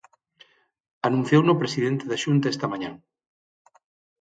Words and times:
Anunciouno 1.07 1.49
o 1.53 1.59
presidente 1.61 2.03
da 2.07 2.21
Xunta 2.23 2.51
esta 2.53 2.71
mañá. 2.71 2.91